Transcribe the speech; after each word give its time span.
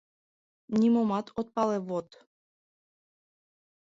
Нимомат 0.79 1.25
от 1.39 1.47
пале, 1.55 1.77
вот! 1.87 2.09